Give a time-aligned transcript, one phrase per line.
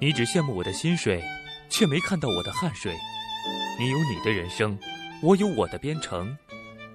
[0.00, 1.20] 你只羡慕我的薪水，
[1.68, 2.96] 却没看到我的汗水。
[3.80, 4.78] 你有你的人生，
[5.20, 6.36] 我有我的编程。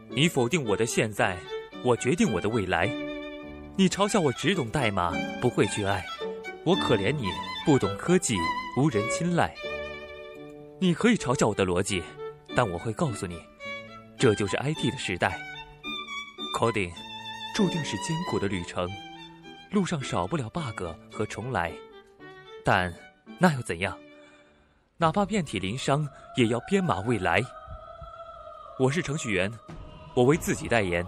[0.09, 1.37] 你否定我的现在，
[1.83, 2.87] 我决定我的未来。
[3.75, 6.05] 你嘲笑我只懂代码，不会去爱。
[6.63, 7.27] 我可怜你
[7.65, 8.37] 不懂科技，
[8.77, 9.53] 无人青睐。
[10.79, 12.01] 你可以嘲笑我的逻辑，
[12.55, 13.37] 但我会告诉你，
[14.17, 15.37] 这就是 IT 的时代。
[16.57, 16.93] Coding
[17.53, 18.89] 注定是艰苦的旅程，
[19.71, 21.73] 路上少不了 bug 和重来。
[22.63, 22.93] 但
[23.37, 23.97] 那又怎样？
[24.97, 27.41] 哪怕遍体鳞伤，也要编码未来。
[28.79, 29.51] 我是程序员，
[30.13, 31.05] 我为自己代言。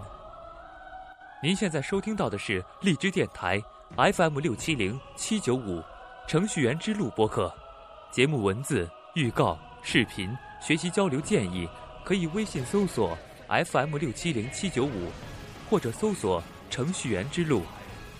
[1.42, 3.62] 您现在收听到的是荔枝电台
[3.96, 5.82] FM 六七零七九五
[6.26, 7.52] 程序员之路播客。
[8.10, 11.68] 节目文字、预告、视频、学习交流建议，
[12.04, 13.16] 可以微信搜索
[13.48, 15.10] FM 六七零七九五，
[15.70, 17.62] 或者搜索程序员之路，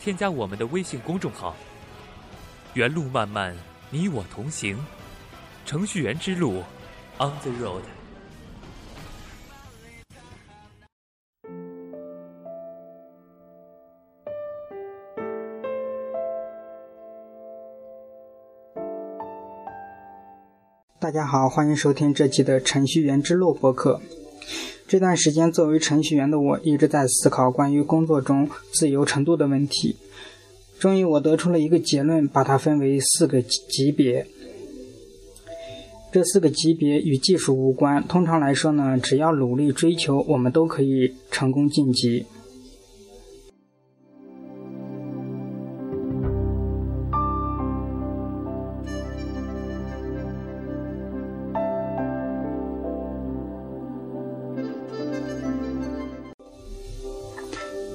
[0.01, 1.55] 添加我们的微信公众号。
[2.77, 3.57] 原路漫漫，
[3.89, 4.77] 你我同行。
[5.65, 6.63] 程序员之路
[7.17, 7.81] ，On the road。
[20.99, 24.03] 大家好，欢迎收听这期的程序员之路播客。
[24.87, 29.97] 这段时间，作为程序员的我，一直在思考关于工作中自由程度的问题。
[30.79, 34.27] 终于，我得出了一个结论，把它分为四个级别。
[36.13, 38.03] 这四个级别与技术无关。
[38.07, 42.25] 通常来说呢，只要努力追求，我们都可以成功晋级。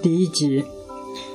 [0.04, 0.64] 第一级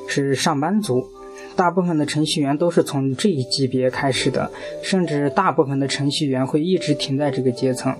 [0.09, 1.16] 是上班族。
[1.57, 4.51] 大部分的程序员都是从这一级别开始的，
[4.83, 7.95] 甚至大部分的程序员会一直停在这个阶层。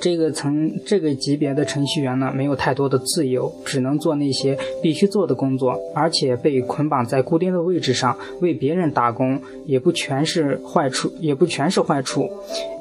[0.00, 12.28] 这个层这个级别的程序员呢，没有太多的自由，只能做那些必须做的工作，而且被捆绑在固定的位置上，为别人打工也不全是坏处，也不全是坏处。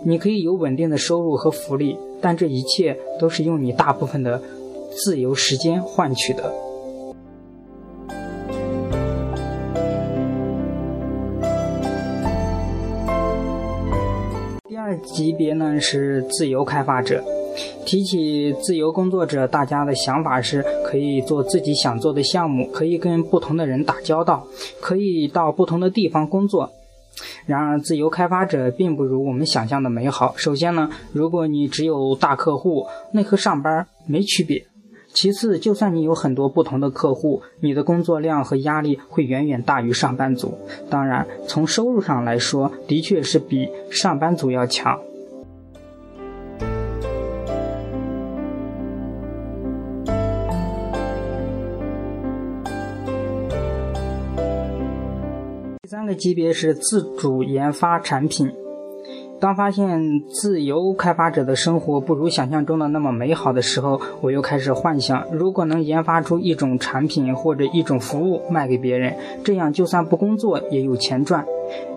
[0.04, 4.42] 你可以有稳定的收入和福利，但这一切都是用你大部分的
[4.90, 6.52] 自由时间换取的。
[14.97, 17.24] 级别呢是自由开发者。
[17.85, 24.47] 提起自由工作者，大家的想法是可以做自己想做的项目，可以跟不同的人打交道，
[24.80, 26.72] 可以到不同的地方工作。
[27.46, 30.34] 然而，自由开发者并不如我们想象的美好。
[30.38, 34.66] 首先呢，如果你只有大客户，那和上班没区别。
[35.14, 40.58] 其次，就算你有很多不同的客户，你的工作量和压力会远远大于上班族。
[40.90, 45.00] 当然，从收入上来说，的确是比上班族要强。
[55.82, 58.61] 第三个级别是自主研发产品。
[59.41, 71.44] 当发现自由开发者的生活不如想象中的那么美好的时候，我又开始幻想，如果能研发出一种产品或者一种服务卖给别人，这样就算不工作也有钱赚。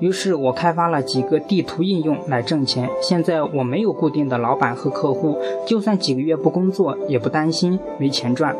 [0.00, 2.88] 于是我开发了几个地图应用来挣钱。
[3.02, 8.56] 现在我没有固定的老板和客户，就算几个月不工作也不担心没钱赚，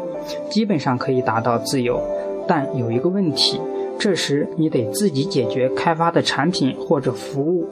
[0.51, 1.99] 基本上可以达到自由。
[2.47, 3.59] 但有一个问题，
[3.99, 7.67] 这时你得自己解决开发的产品或者服务。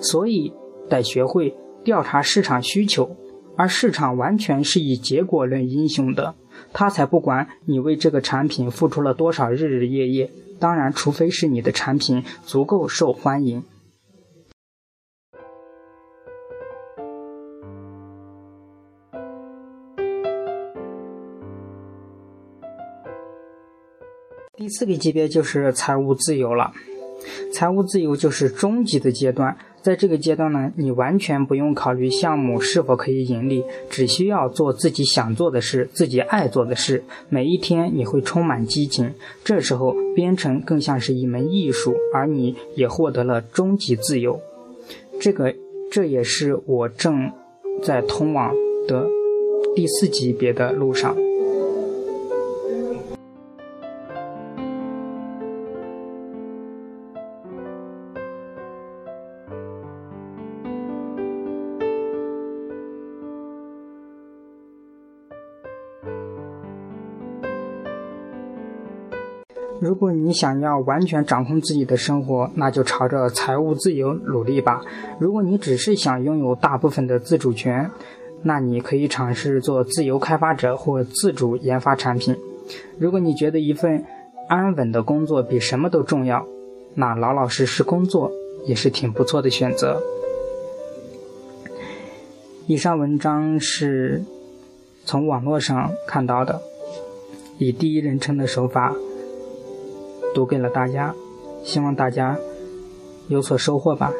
[0.00, 0.52] 所以
[0.88, 3.16] 得学会调查市场需求，
[3.56, 6.34] 而市场完全是以结果论英雄的，
[6.72, 10.30] 他才不管你为这个产品付出了多少日日夜夜。
[10.60, 13.62] 当然，除非是你的产品足够受欢迎。
[24.56, 26.72] 第四个级别就是财务自由了。
[27.52, 37.02] 财务自由就是终极的阶段，在这个阶段呢，你完全不用考虑项目是否可以盈利，只需要做自己想做的事，自己爱做的事。
[37.28, 39.12] 每一天你会充满激情，
[39.44, 44.40] 这时候编程更像是一门艺术，而你也获得了终极自由。
[45.20, 45.54] 这个，
[45.90, 47.32] 这也是我正
[47.82, 48.54] 在通往
[48.86, 49.06] 的
[49.74, 51.16] 第四级别的路上。
[69.80, 74.82] 如果你想要完全掌控自己的生活，那就朝着财务自由努力吧。
[75.20, 77.88] 如果你只是想拥有大部分的自主权，
[78.42, 82.36] 那你可以尝试做自由开发者或自主研发产品。
[82.98, 84.04] 如果你觉得一份
[84.48, 86.44] 安稳的工作比什么都重要，
[86.94, 88.32] 那老老实实工作
[88.66, 90.02] 也是挺不错的选择。
[92.66, 94.24] 以上文章是
[95.08, 96.60] 从网络上看到的，
[97.56, 98.94] 以第一人称的手法。
[100.34, 101.14] 读给了大家，
[101.64, 102.36] 希望大家
[103.28, 104.12] 有所收获吧。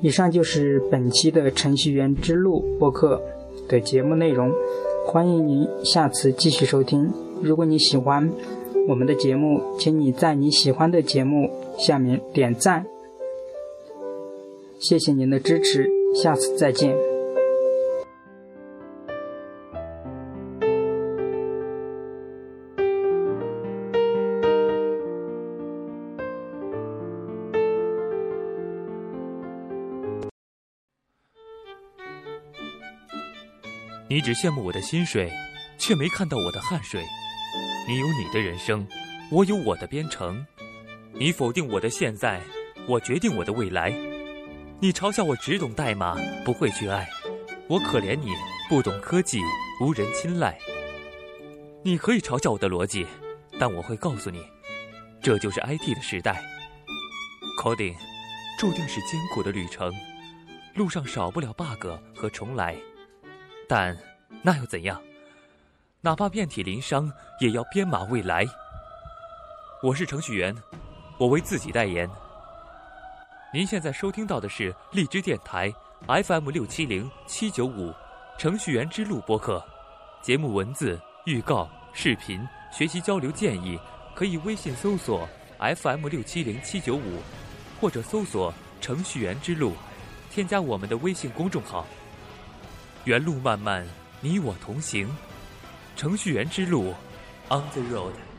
[0.00, 3.22] 以上就是本期的程序员之路播客
[3.68, 4.50] 的节目内容，
[5.06, 7.12] 欢迎您下次继续收听。
[7.40, 8.30] 如果你喜欢
[8.86, 12.84] 我们的节目，请你在你喜欢的节目下面点赞。
[14.78, 16.94] 谢谢您的支持，下次再见。
[34.06, 35.28] 你只羡慕我的薪水，
[35.78, 37.02] 却没看到我的汗水。
[37.86, 38.86] 你有你的人生，
[39.30, 40.44] 我有我的编程。
[41.12, 42.40] 你否定我的现在，
[42.88, 43.90] 我决定我的未来。
[44.80, 46.16] 你嘲笑我只懂代码，
[46.46, 47.04] 不会去爱；
[47.68, 48.32] 我可怜你
[48.70, 49.38] 不懂科技，
[49.82, 50.58] 无人青睐。
[51.82, 53.06] 你可以嘲笑我的逻辑，
[53.58, 54.42] 但我会告诉你，
[55.22, 56.42] 这就是 IT 的时代。
[57.60, 57.94] Coding
[58.58, 59.92] 注定是艰苦的旅程，
[60.74, 62.74] 路上少不了 bug 和重来，
[63.68, 63.94] 但
[64.42, 64.98] 那又怎样？
[66.04, 67.10] 哪怕遍体鳞伤，
[67.40, 68.46] 也要编码未来。
[69.82, 70.54] 我是程序员，
[71.16, 72.06] 我为自己代言。
[73.54, 75.72] 您现在收听到的是荔枝电台
[76.06, 77.90] FM 六七零七九五
[78.38, 79.64] 程序员之路播客，
[80.20, 83.80] 节目文字、预告、视频、学习交流建议，
[84.14, 85.26] 可以微信搜索
[85.58, 87.22] FM 六七零七九五，
[87.80, 89.72] 或者搜索程序员之路，
[90.30, 91.86] 添加我们的微信公众号。
[93.04, 93.86] 原路漫漫，
[94.20, 95.08] 你我同行，
[95.96, 96.92] 程序员之路
[97.48, 98.33] ，On the road。